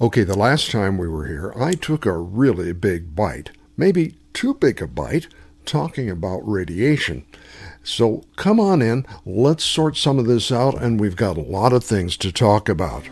[0.00, 4.54] Okay, the last time we were here, I took a really big bite, maybe too
[4.54, 5.26] big a bite,
[5.64, 7.26] talking about radiation.
[7.82, 11.72] So come on in, let's sort some of this out, and we've got a lot
[11.72, 13.08] of things to talk about.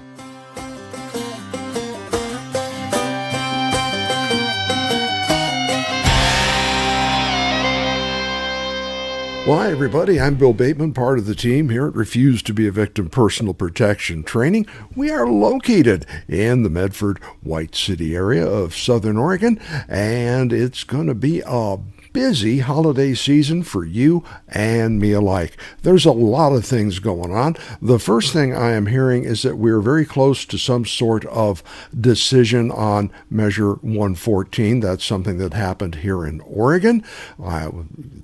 [9.47, 10.19] Well, hi, everybody.
[10.19, 13.55] I'm Bill Bateman, part of the team here at Refuse to be a Victim Personal
[13.55, 14.67] Protection Training.
[14.97, 21.07] We are located in the Medford White City area of Southern Oregon, and it's going
[21.07, 21.79] to be a
[22.17, 25.55] busy holiday season for you and me alike.
[25.83, 27.57] There's a lot of things going on.
[27.83, 31.63] The first thing I am hearing is that we're very close to some sort of
[31.95, 34.81] decision on Measure 114.
[34.81, 37.05] That's something that happened here in Oregon.
[37.39, 37.71] Uh,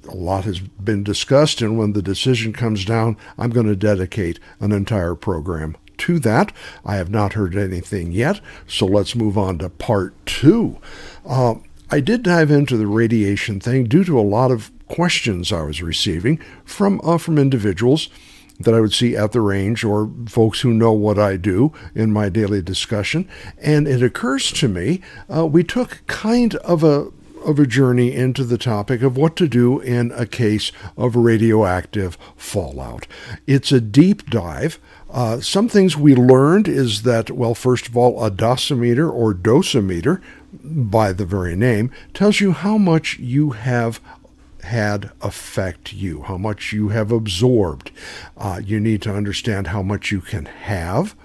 [0.08, 4.40] a lot has been discussed, and when the decision comes down, I'm going to dedicate
[4.58, 6.50] an entire program to that.
[6.82, 10.78] I have not heard anything yet, so let's move on to part two.
[11.26, 11.56] Uh,
[11.92, 15.82] I did dive into the radiation thing due to a lot of questions I was
[15.82, 18.08] receiving from uh, from individuals
[18.58, 22.10] that I would see at the range or folks who know what I do in
[22.10, 23.28] my daily discussion.
[23.60, 27.10] And it occurs to me uh, we took kind of a
[27.44, 32.16] of a journey into the topic of what to do in a case of radioactive
[32.36, 33.06] fallout.
[33.46, 34.78] It's a deep dive.
[35.10, 40.22] Uh, some things we learned is that, well, first of all, a dosimeter or dosimeter,
[40.52, 44.00] by the very name, tells you how much you have
[44.62, 47.90] had affect you, how much you have absorbed.
[48.36, 51.16] Uh, you need to understand how much you can have.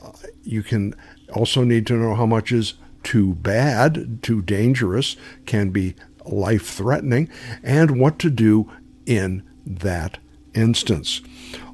[0.00, 0.12] Uh,
[0.44, 0.94] you can
[1.32, 5.16] also need to know how much is too bad, too dangerous,
[5.46, 7.28] can be life threatening,
[7.62, 8.70] and what to do
[9.04, 10.18] in that
[10.54, 11.20] instance.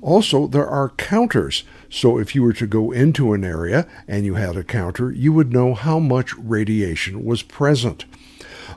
[0.01, 1.65] Also, there are counters.
[1.93, 5.31] So if you were to go into an area and you had a counter, you
[5.35, 8.07] would know how much radiation was present.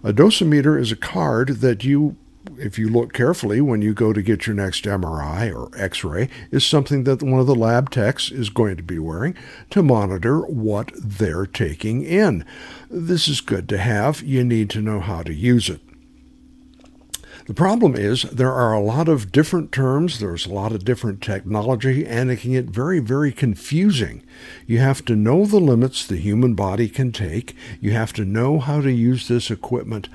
[0.04, 2.18] A dosimeter is a card that you
[2.60, 6.30] if you look carefully when you go to get your next MRI or X ray,
[6.52, 9.36] is something that one of the lab techs is going to be wearing
[9.72, 12.46] to monitor what they're taking in.
[12.90, 14.22] This is good to have.
[14.22, 15.82] You need to know how to use it.
[17.46, 21.22] The problem is there are a lot of different terms, there's a lot of different
[21.22, 24.24] technology, and it can get very, very confusing.
[24.66, 27.56] You have to know the limits the human body can take.
[27.80, 30.10] You have to know how to use this equipment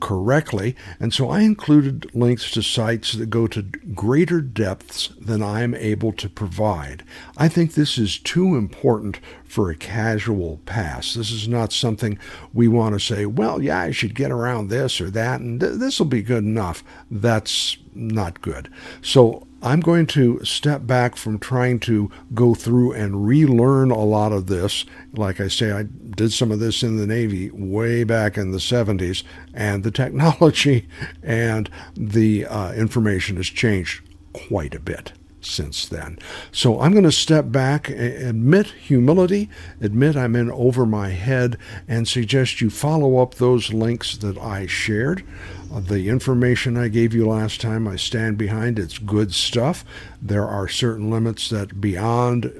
[0.00, 0.76] correctly.
[1.00, 5.74] And so I included links to sites that go to greater depths than I am
[5.74, 7.04] able to provide.
[7.36, 11.14] I think this is too important for a casual pass.
[11.14, 12.18] This is not something
[12.52, 15.78] we want to say, well, yeah, I should get around this or that, and th-
[15.78, 16.82] this will be good enough.
[17.10, 18.70] That's not good.
[19.00, 24.30] So I'm going to step back from trying to go through and relearn a lot
[24.30, 24.84] of this.
[25.12, 28.58] Like I say, I did some of this in the Navy way back in the
[28.58, 30.86] 70s, and the technology
[31.24, 36.20] and the uh, information has changed quite a bit since then.
[36.52, 39.48] So I'm going to step back, admit humility,
[39.80, 44.66] admit I'm in over my head, and suggest you follow up those links that I
[44.66, 45.24] shared.
[45.76, 48.78] The information I gave you last time, I stand behind.
[48.78, 49.84] It's good stuff.
[50.22, 52.50] There are certain limits that beyond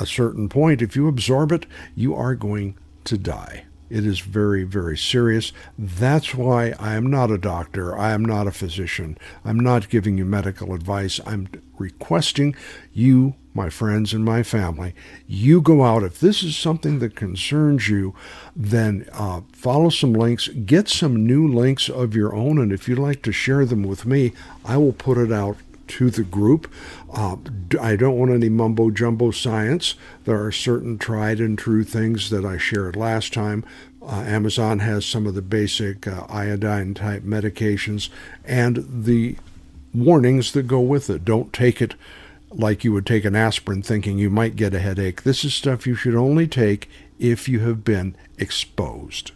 [0.00, 3.66] a certain point, if you absorb it, you are going to die.
[3.88, 5.52] It is very, very serious.
[5.78, 7.96] That's why I am not a doctor.
[7.96, 9.16] I am not a physician.
[9.44, 11.20] I'm not giving you medical advice.
[11.24, 11.48] I'm
[11.78, 12.54] requesting
[12.92, 14.94] you, my friends, and my family,
[15.26, 16.04] you go out.
[16.04, 18.14] If this is something that concerns you,
[18.54, 22.58] then uh, follow some links, get some new links of your own.
[22.58, 24.32] And if you'd like to share them with me,
[24.64, 25.56] I will put it out
[25.88, 26.72] to the group.
[27.12, 27.36] Uh,
[27.80, 29.94] I don't want any mumbo jumbo science.
[30.24, 33.64] There are certain tried and true things that I shared last time.
[34.00, 38.08] Uh, Amazon has some of the basic uh, iodine type medications
[38.44, 39.36] and the
[39.92, 41.24] warnings that go with it.
[41.24, 41.94] Don't take it
[42.50, 45.22] like you would take an aspirin thinking you might get a headache.
[45.22, 46.88] This is stuff you should only take
[47.18, 49.32] if you have been exposed.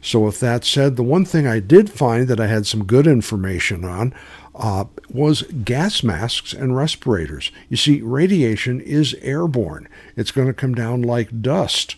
[0.00, 3.06] So, with that said, the one thing I did find that I had some good
[3.06, 4.14] information on
[4.54, 7.50] uh, was gas masks and respirators.
[7.68, 11.96] You see, radiation is airborne, it's going to come down like dust.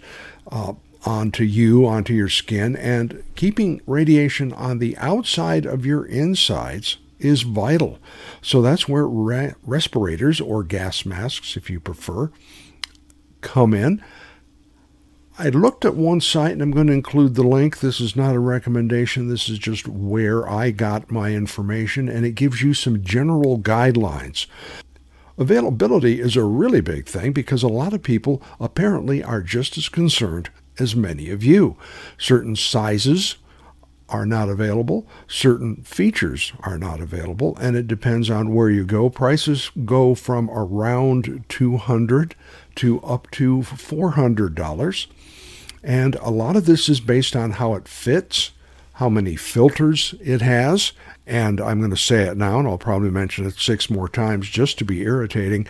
[0.50, 0.74] Uh,
[1.06, 7.42] onto you, onto your skin, and keeping radiation on the outside of your insides is
[7.42, 7.98] vital.
[8.42, 12.30] So that's where re- respirators or gas masks, if you prefer,
[13.40, 14.02] come in.
[15.38, 17.80] I looked at one site and I'm going to include the link.
[17.80, 19.28] This is not a recommendation.
[19.28, 24.46] This is just where I got my information and it gives you some general guidelines.
[25.38, 29.88] Availability is a really big thing because a lot of people apparently are just as
[29.88, 31.78] concerned as many of you.
[32.18, 33.36] Certain sizes
[34.10, 39.08] are not available, certain features are not available, and it depends on where you go.
[39.08, 42.34] Prices go from around 200
[42.76, 45.06] to up to $400.
[45.82, 48.50] And a lot of this is based on how it fits,
[49.00, 50.92] how many filters it has,
[51.26, 54.50] and I'm going to say it now, and I'll probably mention it six more times
[54.50, 55.66] just to be irritating.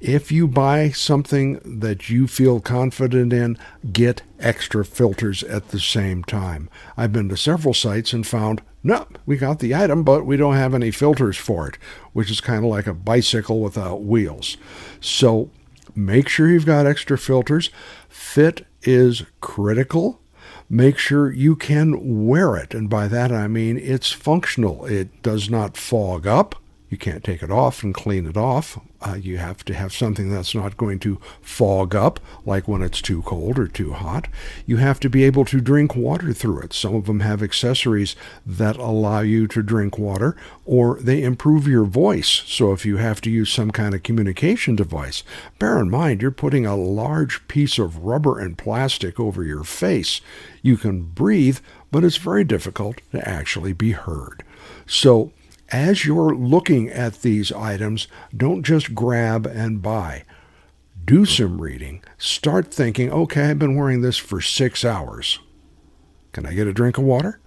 [0.00, 3.56] If you buy something that you feel confident in,
[3.92, 6.68] get extra filters at the same time.
[6.96, 10.56] I've been to several sites and found, no, we got the item, but we don't
[10.56, 11.78] have any filters for it,
[12.12, 14.56] which is kind of like a bicycle without wheels.
[15.00, 15.50] So
[15.94, 17.70] make sure you've got extra filters.
[18.08, 20.18] Fit is critical
[20.72, 22.72] make sure you can wear it.
[22.74, 24.86] And by that I mean it's functional.
[24.86, 26.56] It does not fog up.
[26.92, 28.78] You can't take it off and clean it off.
[29.00, 33.00] Uh, you have to have something that's not going to fog up, like when it's
[33.00, 34.28] too cold or too hot.
[34.66, 36.74] You have to be able to drink water through it.
[36.74, 40.36] Some of them have accessories that allow you to drink water,
[40.66, 42.28] or they improve your voice.
[42.28, 45.24] So if you have to use some kind of communication device,
[45.58, 50.20] bear in mind you're putting a large piece of rubber and plastic over your face.
[50.60, 51.60] You can breathe,
[51.90, 54.44] but it's very difficult to actually be heard.
[54.86, 55.32] So
[55.72, 60.24] as you're looking at these items, don't just grab and buy.
[61.04, 62.04] Do some reading.
[62.18, 65.40] Start thinking, okay, I've been wearing this for six hours.
[66.32, 67.40] Can I get a drink of water?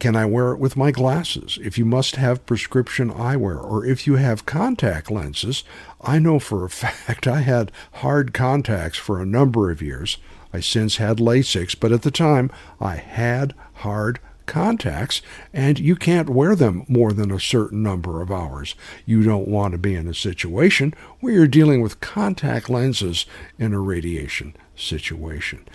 [0.00, 1.58] Can I wear it with my glasses?
[1.62, 5.64] If you must have prescription eyewear or if you have contact lenses,
[6.00, 10.18] I know for a fact I had hard contacts for a number of years.
[10.52, 12.50] I since had LASIX, but at the time
[12.80, 18.30] I had hard contacts, and you can't wear them more than a certain number of
[18.30, 18.74] hours.
[19.06, 23.26] You don't want to be in a situation where you're dealing with contact lenses
[23.58, 25.66] in a radiation situation.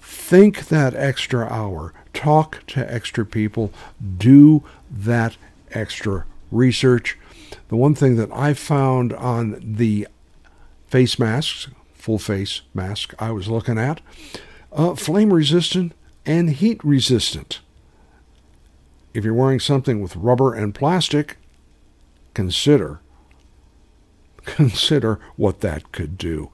[0.00, 3.72] Think that extra hour, talk to extra people,
[4.18, 5.36] do that
[5.72, 7.18] extra research.
[7.68, 10.08] The one thing that I found on the
[10.88, 14.00] face masks, full face mask I was looking at,
[14.72, 15.92] uh, flame resistant
[16.24, 17.60] and heat resistant.
[19.16, 21.38] If you're wearing something with rubber and plastic,
[22.34, 23.00] consider
[24.44, 26.50] consider what that could do.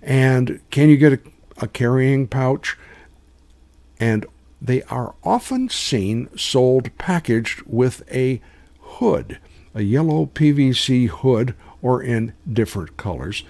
[0.00, 1.18] And can you get a,
[1.58, 2.78] a carrying pouch?
[3.98, 4.26] And
[4.62, 8.40] they are often seen sold packaged with a
[8.80, 9.40] hood,
[9.74, 13.42] a yellow PVC hood, or in different colors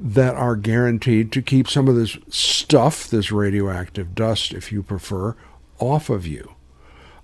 [0.00, 5.36] that are guaranteed to keep some of this stuff, this radioactive dust, if you prefer,
[5.78, 6.54] off of you.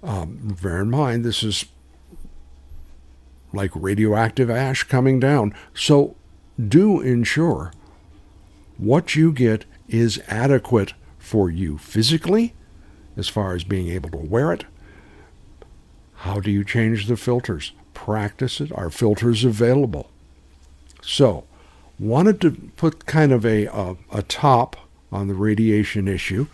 [0.04, 1.64] Um, bear in mind, this is
[3.52, 5.54] like radioactive ash coming down.
[5.72, 6.14] So
[6.68, 7.72] do ensure
[8.76, 12.54] what you get is adequate for you physically,
[13.16, 14.64] as far as being able to wear it.
[16.16, 17.72] How do you change the filters?
[17.94, 18.72] Practice it.
[18.72, 20.10] Are filters available?
[21.00, 21.44] So,
[21.98, 24.76] wanted to put kind of a, a, a top
[25.12, 26.46] on the radiation issue.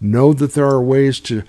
[0.00, 1.42] Know that there are ways to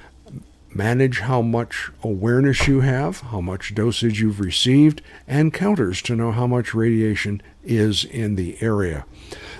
[0.76, 6.34] manage how much awareness you have, how much dosage you've received, and counters to know
[6.34, 9.06] how much radiation is in the area.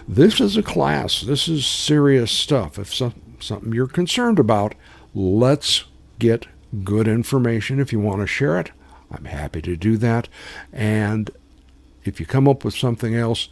[0.08, 1.22] This is a class.
[1.22, 2.78] This is serious stuff.
[2.78, 4.76] If some, something you're concerned about,
[5.14, 5.86] let's
[6.20, 6.48] get
[6.84, 7.80] good information.
[7.80, 8.72] If you want to share it,
[9.10, 10.28] I'm happy to do that.
[10.74, 11.32] And
[12.04, 13.48] if you come up with something else,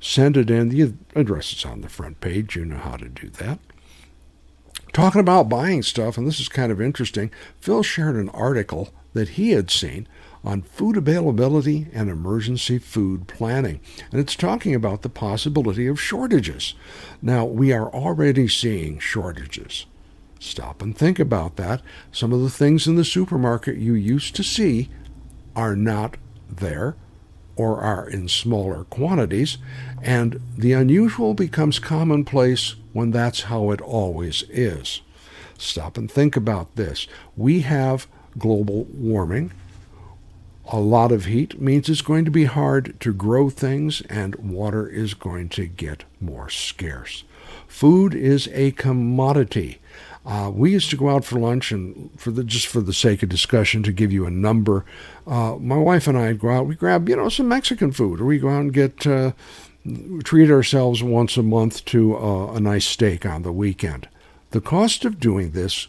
[0.00, 0.70] send it in.
[0.70, 2.56] The address is on the front page.
[2.56, 3.58] You know how to do that.
[4.92, 9.30] Talking about buying stuff, and this is kind of interesting, Phil shared an article that
[9.30, 10.06] he had seen
[10.44, 13.80] on food availability and emergency food planning.
[14.12, 16.74] And it's talking about the possibility of shortages.
[17.20, 19.86] Now, we are already seeing shortages.
[20.38, 21.82] Stop and think about that.
[22.12, 24.88] Some of the things in the supermarket you used to see
[25.56, 26.16] are not
[26.48, 26.94] there
[27.56, 29.56] or are in smaller quantities,
[30.02, 35.02] and the unusual becomes commonplace when that's how it always is.
[35.58, 37.06] Stop and think about this.
[37.36, 38.06] We have
[38.38, 39.52] global warming.
[40.72, 44.88] A lot of heat means it's going to be hard to grow things, and water
[44.88, 47.22] is going to get more scarce.
[47.68, 49.78] Food is a commodity.
[50.24, 53.22] Uh, we used to go out for lunch, and for the just for the sake
[53.22, 54.84] of discussion, to give you a number,
[55.24, 56.66] uh, my wife and I would go out.
[56.66, 59.32] We grab you know some Mexican food, or we go out and get uh,
[60.24, 64.08] treat ourselves once a month to uh, a nice steak on the weekend.
[64.50, 65.88] The cost of doing this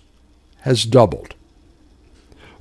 [0.61, 1.35] has doubled.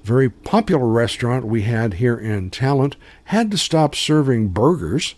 [0.05, 5.17] Very popular restaurant we had here in Talent had to stop serving burgers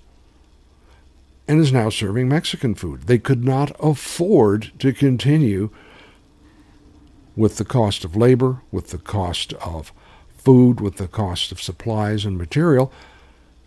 [1.47, 3.03] and is now serving Mexican food.
[3.03, 5.71] They could not afford to continue
[7.37, 9.93] with the cost of labor, with the cost of
[10.37, 12.93] food, with the cost of supplies and material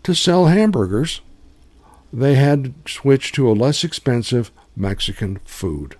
[0.02, 1.20] to sell hamburgers.
[2.12, 5.96] They had switched to a less expensive Mexican food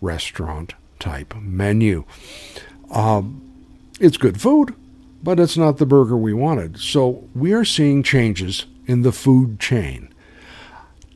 [0.00, 2.04] restaurant type menu.
[2.90, 3.40] Um,
[3.98, 4.74] it's good food,
[5.22, 6.78] but it's not the burger we wanted.
[6.78, 10.12] So we are seeing changes in the food chain.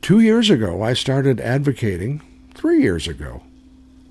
[0.01, 2.21] Two years ago, I started advocating,
[2.55, 3.43] three years ago,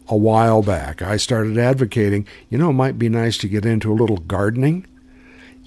[0.07, 3.93] a while back, I started advocating, you know, it might be nice to get into
[3.93, 4.87] a little gardening.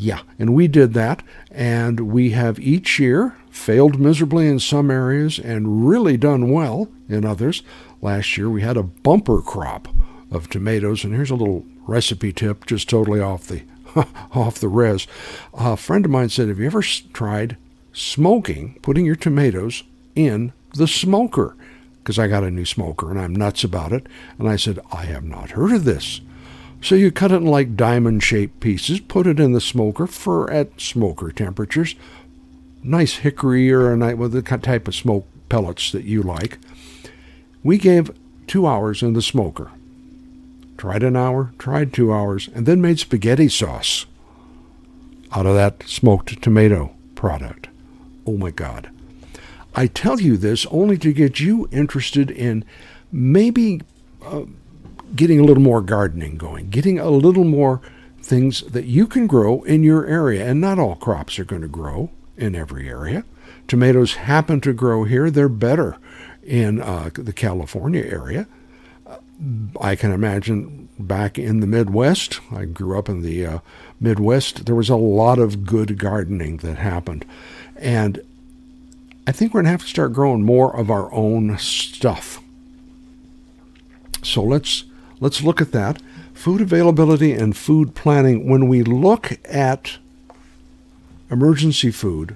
[0.02, 5.38] Yeah, and we did that, and we have each year failed miserably in some areas
[5.38, 7.62] and really done well in others.
[8.02, 9.88] Last year we had a bumper crop
[10.32, 13.62] of tomatoes, and here's a little recipe tip, just totally off the
[14.34, 15.06] off the res.
[15.54, 17.58] A friend of mine said, "Have you ever tried
[17.94, 19.84] smoking, putting your tomatoes
[20.16, 21.56] in the smoker?"
[22.00, 24.08] Because I got a new smoker and I'm nuts about it.
[24.40, 26.22] And I said, "I have not heard of this."
[26.82, 30.82] So you cut it in like diamond-shaped pieces, put it in the smoker for at
[30.82, 31.96] smoker temperatures,
[32.84, 36.58] nice hickory or a night with the type of smoke pellets that you like.
[37.64, 38.12] We gave
[38.48, 39.72] two hours in the smoker
[40.82, 44.08] tried an hour, tried two hours, and then made spaghetti sauce
[45.32, 47.68] out of that smoked tomato product.
[48.26, 48.90] Oh my God.
[49.76, 52.66] I tell you this only to get you interested in
[53.12, 53.82] maybe
[54.24, 54.46] uh,
[55.16, 57.82] getting a little more gardening going, getting a little more
[58.22, 60.46] things that you can grow in your area.
[60.48, 63.24] And not all crops are going to grow in every area.
[63.68, 65.98] Tomatoes happen to grow here, they're better
[66.44, 68.48] in uh, the California area.
[69.80, 73.60] I can imagine back in the Midwest, I grew up in the uh,
[74.00, 77.26] Midwest, there was a lot of good gardening that happened.
[77.76, 78.22] And
[79.26, 82.42] I think we're going to have to start growing more of our own stuff.
[84.24, 84.84] So let's
[85.22, 86.02] let's look at that.
[86.34, 88.50] Food availability and food planning.
[88.50, 90.00] When we look at
[91.30, 92.36] emergency food,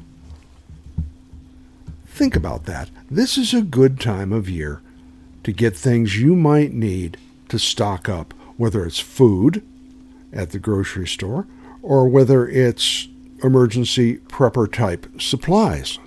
[2.08, 2.90] think about that.
[3.12, 4.82] This is a good time of year
[5.44, 7.18] to get things you might need
[7.50, 9.62] to stock up, whether it's food
[10.32, 11.46] at the grocery store
[11.82, 13.08] or whether it's
[13.44, 16.00] emergency prepper type supplies.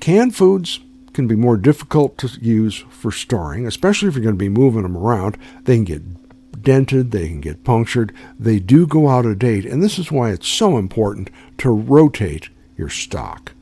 [0.00, 0.80] Canned foods
[1.16, 4.82] can be more difficult to use for storing, especially if you're going to be moving
[4.82, 5.36] them around.
[5.64, 9.82] They can get dented, they can get punctured, they do go out of date, and
[9.82, 13.52] this is why it's so important to rotate your stock.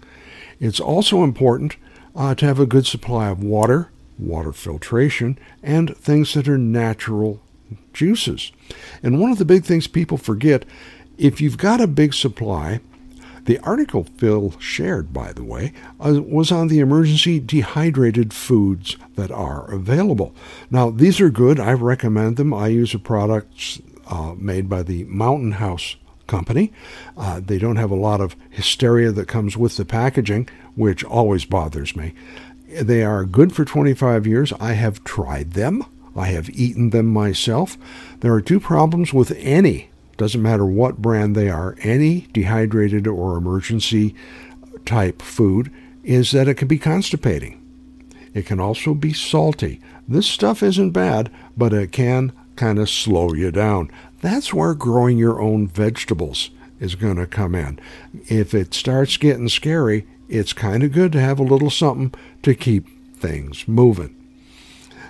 [0.60, 1.76] It's also important
[2.14, 7.40] uh, to have a good supply of water water filtration, and things that are natural
[7.92, 8.52] juices.
[9.02, 10.64] And one of the big things people forget
[11.18, 12.80] if you've got a big supply,
[13.44, 19.30] the article Phil shared, by the way, uh, was on the emergency dehydrated foods that
[19.30, 20.34] are available.
[20.70, 21.60] Now, these are good.
[21.60, 22.54] I recommend them.
[22.54, 25.96] I use a product uh, made by the Mountain House
[26.26, 26.72] Company.
[27.16, 31.44] Uh, they don't have a lot of hysteria that comes with the packaging, which always
[31.44, 32.14] bothers me.
[32.66, 34.52] They are good for 25 years.
[34.54, 35.84] I have tried them.
[36.16, 37.76] I have eaten them myself.
[38.20, 43.36] There are two problems with any, doesn't matter what brand they are, any dehydrated or
[43.36, 44.14] emergency
[44.84, 47.60] type food, is that it can be constipating.
[48.34, 49.80] It can also be salty.
[50.06, 53.90] This stuff isn't bad, but it can kind of slow you down.
[54.20, 57.78] That's where growing your own vegetables is going to come in.
[58.28, 62.54] If it starts getting scary, it's kind of good to have a little something to
[62.54, 64.14] keep things moving.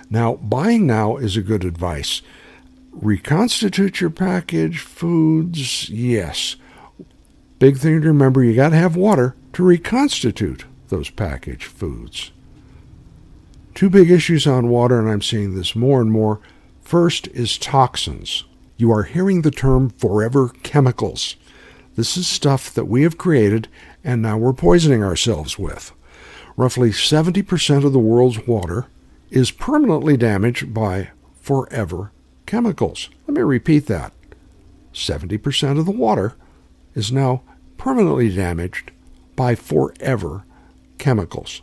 [0.09, 2.21] Now, buying now is a good advice.
[3.01, 6.55] Reconstitute your packaged foods, yes.
[7.59, 12.31] Big thing to remember you got to have water to reconstitute those packaged foods.
[13.73, 16.39] Two big issues on water, and I'm seeing this more and more.
[16.81, 18.45] First is toxins.
[18.77, 21.35] You are hearing the term forever chemicals.
[21.95, 23.67] This is stuff that we have created
[24.03, 25.91] and now we're poisoning ourselves with.
[26.55, 28.85] Roughly 70% of the world's water
[29.29, 31.09] is permanently damaged by
[31.41, 32.11] forever
[32.45, 33.09] chemicals.
[33.27, 34.13] Let me repeat that.
[34.93, 36.35] 70% of the water
[36.93, 37.41] is now
[37.77, 38.91] permanently damaged
[39.35, 40.45] by forever
[40.97, 41.61] chemicals.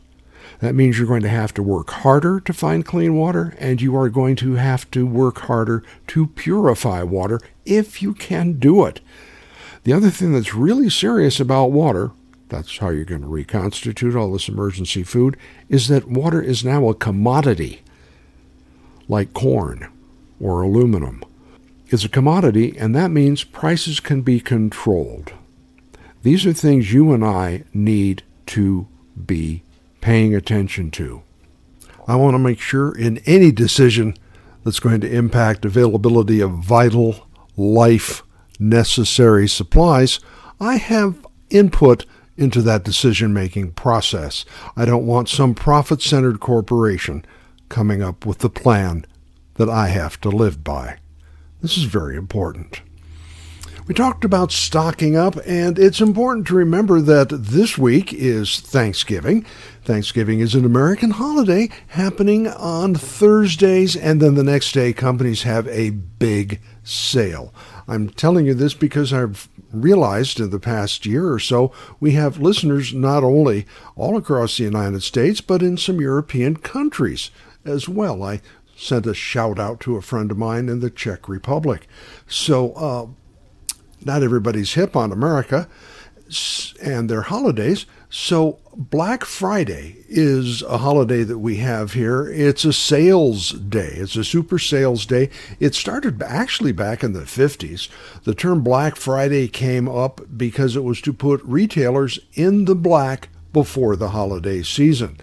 [0.60, 3.96] That means you're going to have to work harder to find clean water, and you
[3.96, 9.00] are going to have to work harder to purify water if you can do it.
[9.84, 12.12] The other thing that's really serious about water
[12.52, 15.38] that's how you're going to reconstitute all this emergency food,
[15.70, 17.80] is that water is now a commodity,
[19.08, 19.88] like corn
[20.42, 21.24] or aluminum.
[21.86, 25.32] It's a commodity, and that means prices can be controlled.
[26.22, 28.88] These are things you and I need to
[29.26, 29.62] be
[30.00, 31.22] paying attention to.
[32.08, 34.16] I want to make sure in any decision
[34.64, 38.22] that's going to impact availability of vital, life
[38.58, 40.18] necessary supplies,
[40.60, 42.06] I have input
[42.36, 44.44] into that decision making process.
[44.76, 47.24] I don't want some profit centered corporation
[47.68, 49.04] coming up with the plan
[49.54, 50.98] that I have to live by.
[51.60, 52.82] This is very important.
[53.86, 59.44] We talked about stocking up, and it's important to remember that this week is Thanksgiving.
[59.84, 65.66] Thanksgiving is an American holiday happening on Thursdays, and then the next day, companies have
[65.66, 67.52] a big sale.
[67.88, 72.40] I'm telling you this because I've realized in the past year or so we have
[72.40, 73.66] listeners not only
[73.96, 77.30] all across the United States, but in some European countries
[77.64, 78.22] as well.
[78.22, 78.40] I
[78.82, 81.86] sent a shout out to a friend of mine in the Czech Republic.
[82.26, 83.06] So, uh,
[84.04, 85.68] not everybody's hip on America
[86.82, 87.86] and their holidays.
[88.10, 92.26] So, Black Friday is a holiday that we have here.
[92.26, 95.30] It's a sales day, it's a super sales day.
[95.60, 97.88] It started actually back in the 50s.
[98.24, 103.28] The term Black Friday came up because it was to put retailers in the black
[103.52, 105.18] before the holiday season.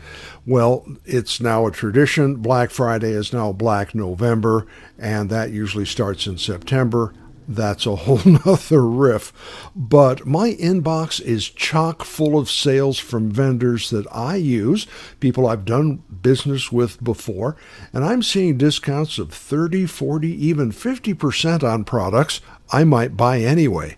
[0.50, 2.38] Well, it's now a tradition.
[2.38, 4.66] Black Friday is now Black November,
[4.98, 7.14] and that usually starts in September
[7.50, 9.34] that's a whole nother riff.
[9.76, 14.86] But my inbox is chock full of sales from vendors that I use,
[15.20, 17.58] people I've done business with before,
[17.92, 22.40] and I'm seeing discounts of 30, 40, even 50% on products
[22.72, 23.98] I might buy anyway.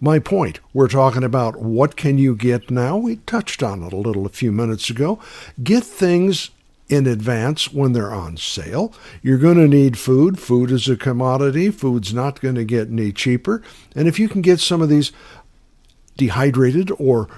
[0.00, 2.96] My point, we're talking about what can you get now?
[2.96, 5.18] We touched on it a little a few minutes ago.
[5.60, 6.50] Get things
[6.92, 8.92] in advance when they're on sale.
[9.22, 10.38] You're going to need food.
[10.38, 11.70] Food is a commodity.
[11.70, 13.62] Food's not going to get any cheaper.
[13.96, 15.10] And if you can get some of these
[16.18, 17.30] dehydrated or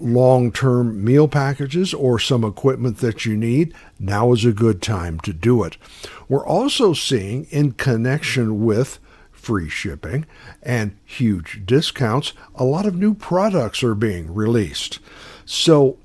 [0.00, 5.20] long term meal packages or some equipment that you need, now is a good time
[5.20, 5.76] to do it.
[6.28, 8.98] We're also seeing, in connection with
[9.30, 10.26] free shipping
[10.64, 14.98] and huge discounts, a lot of new products are being released.
[15.44, 15.96] So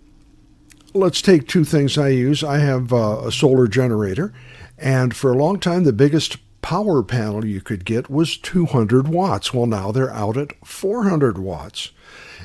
[0.93, 2.43] let's take two things I use.
[2.43, 4.33] I have uh, a solar generator,
[4.77, 9.53] and for a long time, the biggest power panel you could get was 200 watts.
[9.53, 11.91] Well, now they're out at 400 watts.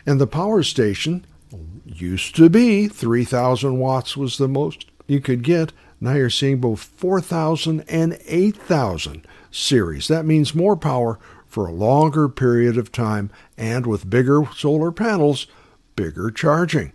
[0.04, 1.26] And the power station
[1.84, 5.72] used to be 3,000 watts was the most you could get.
[6.00, 10.08] Now you're seeing both 4,000 and 8,000 series.
[10.08, 15.46] That means more power for a longer period of time and with bigger solar panels,
[15.94, 16.92] bigger charging.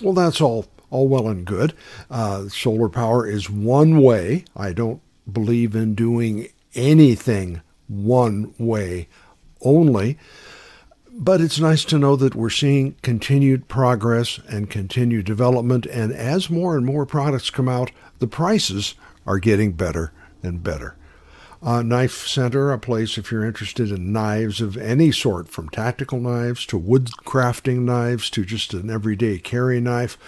[0.00, 1.74] Well, that's all all well and good.
[2.10, 4.44] Uh, solar power is one way.
[4.54, 5.00] I don't
[5.30, 9.08] believe in doing anything one way
[9.62, 10.18] only.
[11.14, 15.86] But it's nice to know that we're seeing continued progress and continued development.
[15.86, 18.94] And as more and more products come out, the prices
[19.26, 20.96] are getting better and better.
[21.62, 26.18] Uh, Knife Center, a place if you're interested in knives of any sort, from tactical
[26.18, 30.18] knives to wood crafting knives to just an everyday carry knife.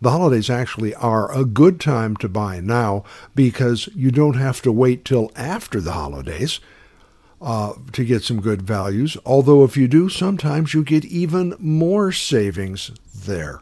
[0.00, 4.72] The holidays actually are a good time to buy now because you don't have to
[4.72, 6.60] wait till after the holidays
[7.40, 9.16] uh, to get some good values.
[9.26, 13.60] Although, if you do, sometimes you get even more savings there.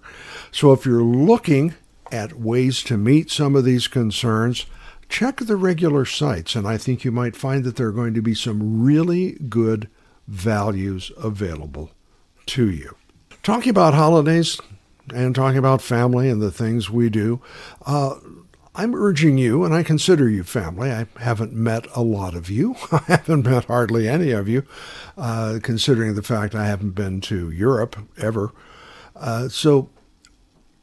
[0.51, 1.75] So, if you're looking
[2.12, 4.66] at ways to meet some of these concerns,
[5.09, 8.22] check the regular sites, and I think you might find that there are going to
[8.22, 9.88] be some really good
[10.29, 11.90] values available
[12.46, 12.96] to you.
[13.42, 14.61] Talking about holidays,
[15.14, 17.40] and talking about family and the things we do,
[17.85, 18.16] uh,
[18.79, 20.92] I'm urging you, and I consider you family.
[20.92, 22.77] I haven't met a lot of you.
[22.92, 24.64] I haven't met hardly any of you,
[25.16, 28.53] uh, considering the fact I haven't been to Europe ever.
[29.14, 29.88] Uh, so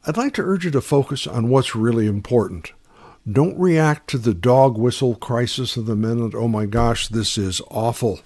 [0.06, 2.72] I'd like to urge you to focus on what's really important.
[3.30, 6.34] Don't react to the dog whistle crisis of the minute.
[6.34, 8.20] Oh my gosh, this is awful.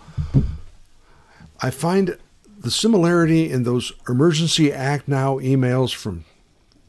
[1.61, 2.17] I find
[2.61, 6.25] the similarity in those Emergency Act Now emails from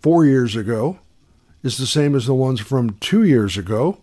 [0.01, 0.99] four years ago
[1.61, 3.99] is the same as the ones from two years ago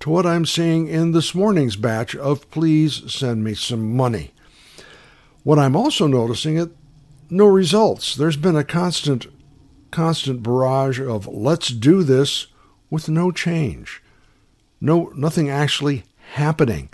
[0.00, 4.32] to what I'm seeing in this morning's batch of please send me some money.
[5.42, 6.68] What I'm also noticing is
[7.28, 8.14] no results.
[8.14, 9.26] There's been a constant
[9.90, 12.46] constant barrage of let's do this
[12.88, 14.02] with no change.
[14.80, 16.88] No nothing actually happening.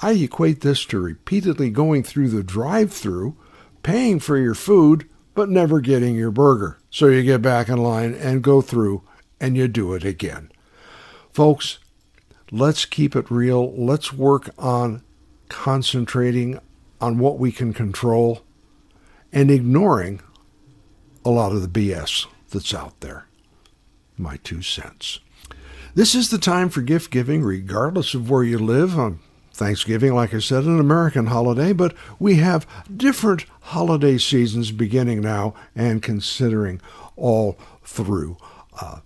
[0.00, 3.36] I equate this to repeatedly going through the drive-through
[3.82, 6.78] paying for your food, but never getting your burger.
[6.90, 9.02] So you get back in line and go through
[9.40, 10.50] and you do it again.
[11.32, 11.78] Folks,
[12.50, 13.72] let's keep it real.
[13.74, 15.02] Let's work on
[15.48, 16.60] concentrating
[17.00, 18.42] on what we can control
[19.32, 20.20] and ignoring
[21.24, 23.26] a lot of the BS that's out there.
[24.18, 25.20] my two cents.
[25.94, 28.98] This is the time for gift giving, regardless of where you live.
[28.98, 29.18] On
[29.54, 35.54] Thanksgiving, like I said, an American holiday, but we have different holiday seasons beginning now
[35.74, 36.80] and considering
[37.16, 38.38] all through
[38.80, 39.00] uh,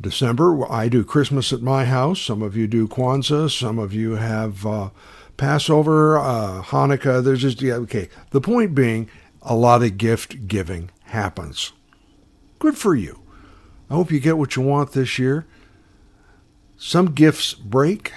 [0.00, 0.70] December.
[0.70, 2.20] I do Christmas at my house.
[2.20, 3.50] Some of you do Kwanzaa.
[3.50, 4.90] Some of you have uh,
[5.36, 7.22] Passover, uh, Hanukkah.
[7.22, 8.08] There's just, yeah, okay.
[8.30, 9.08] The point being,
[9.42, 11.72] a lot of gift giving happens.
[12.58, 13.20] Good for you.
[13.88, 15.46] I hope you get what you want this year.
[16.76, 18.12] Some gifts break,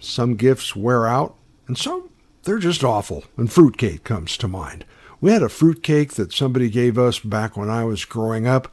[0.00, 1.36] some gifts wear out,
[1.66, 2.10] and some
[2.42, 3.24] they're just awful.
[3.36, 4.84] And fruitcake comes to mind.
[5.20, 8.72] We had a fruitcake that somebody gave us back when I was growing up.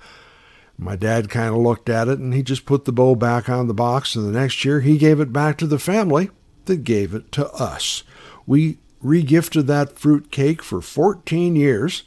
[0.77, 3.67] My dad kind of looked at it and he just put the bow back on
[3.67, 6.29] the box, and the next year he gave it back to the family
[6.65, 8.03] that gave it to us.
[8.45, 12.03] We regifted that fruitcake for 14 years,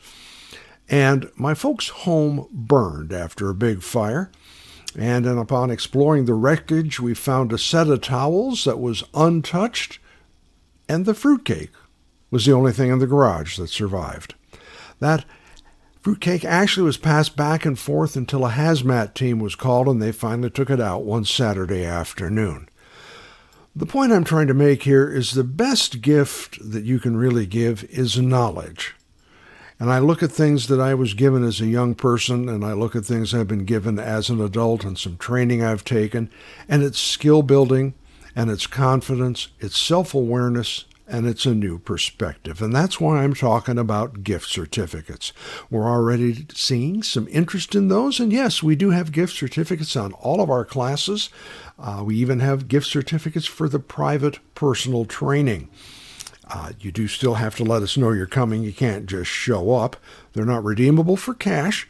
[0.89, 4.31] and my folks' home burned after a big fire.
[4.97, 9.99] And then upon exploring the wreckage, we found a set of towels that was untouched,
[10.89, 11.71] and the fruitcake
[12.31, 14.35] was the only thing in the garage that survived.
[14.99, 15.25] That
[16.01, 20.13] fruitcake actually was passed back and forth until a hazmat team was called and they
[20.13, 22.69] finally took it out one Saturday afternoon.
[23.77, 27.47] The point I'm trying to make here is the best gift that you can really
[27.47, 28.95] give is knowledge.
[29.81, 32.75] And I look at things that I was given as a young person, and I
[32.75, 36.31] look at things I've been given as an adult and some training I've taken,
[36.69, 37.95] and it's skill building,
[38.37, 42.61] and it's confidence, it's self awareness, and it's a new perspective.
[42.61, 45.33] And that's why I'm talking about gift certificates.
[45.71, 48.21] We're already seeing some interest in those.
[48.21, 51.31] And yes, we do have gift certificates on all of our classes.
[51.79, 55.69] Uh, we even have gift certificates for the private personal training.
[56.53, 58.63] Uh, you do still have to let us know you're coming.
[58.63, 59.97] You can't just show up.
[60.33, 61.89] They're not redeemable for cash,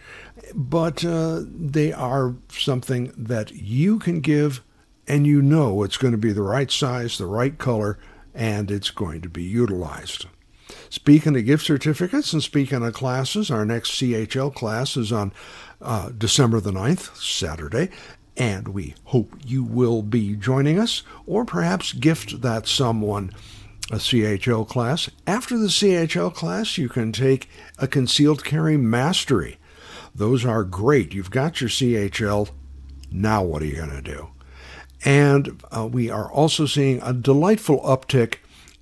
[0.54, 4.62] but uh, they are something that you can give
[5.10, 7.98] and you know it's going to be the right size, the right color,
[8.32, 10.26] and it's going to be utilized.
[10.88, 15.32] Speaking of gift certificates and speaking of classes, our next CHL class is on
[15.82, 17.90] uh, December the 9th, Saturday,
[18.36, 23.32] and we hope you will be joining us or perhaps gift that someone
[23.90, 25.10] a CHL class.
[25.26, 27.48] After the CHL class, you can take
[27.78, 29.58] a concealed carry mastery.
[30.14, 31.12] Those are great.
[31.12, 32.50] You've got your CHL.
[33.10, 34.30] Now, what are you going to do?
[35.04, 38.36] And uh, we are also seeing a delightful uptick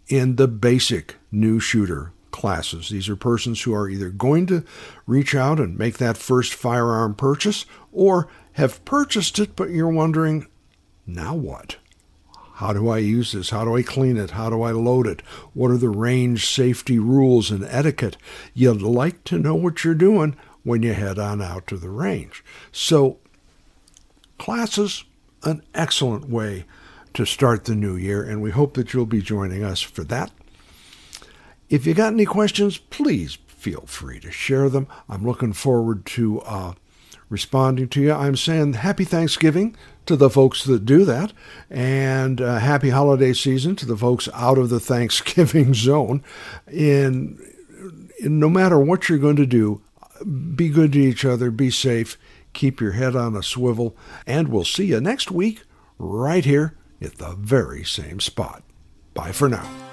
[0.08, 2.88] in the basic new shooter classes.
[2.88, 4.64] These are persons who are either going to
[5.06, 10.46] reach out and make that first firearm purchase or have purchased it, but you're wondering,
[11.06, 11.76] now what?
[12.58, 13.50] How do I use this?
[13.50, 14.32] How do I clean it?
[14.32, 15.20] How do I load it?
[15.54, 18.16] What are the range safety rules and etiquette?
[18.52, 22.42] You'd like to know what you're doing when you head on out to the range.
[22.72, 23.18] So,
[24.38, 25.04] classes
[25.44, 26.64] an excellent way
[27.14, 30.32] to start the new year, and we hope that you'll be joining us for that.
[31.70, 34.88] If you got any questions, please feel free to share them.
[35.08, 36.72] I'm looking forward to uh,
[37.28, 38.12] responding to you.
[38.12, 41.32] I'm saying happy Thanksgiving to the folks that do that,
[41.70, 46.22] and uh, happy holiday season to the folks out of the Thanksgiving zone.
[46.70, 47.38] In
[48.20, 49.82] no matter what you're going to do,
[50.54, 52.18] be good to each other, be safe,
[52.52, 55.62] keep your head on a swivel, and we'll see you next week
[55.98, 58.62] right here at the very same spot.
[59.14, 59.87] Bye for now.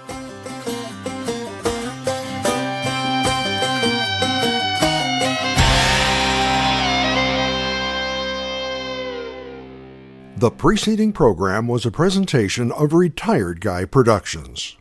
[10.38, 14.76] The preceding program was a presentation of Retired Guy Productions.